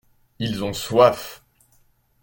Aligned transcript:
Ils 0.39 0.63
ont 0.63 0.73
soif. 0.73 1.43